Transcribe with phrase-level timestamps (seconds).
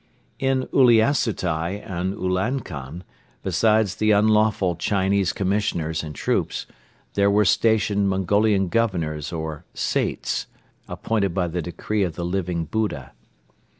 [0.39, 3.03] In Uliassutai and Ulankom,
[3.43, 6.65] besides the unlawful Chinese commissioners and troops,
[7.13, 10.47] there were stationed Mongolian governors or "Saits,"
[10.87, 13.11] appointed by the decree of the Living Buddha.